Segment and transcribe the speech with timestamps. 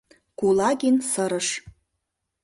[0.39, 1.47] —Кулагин сырыш.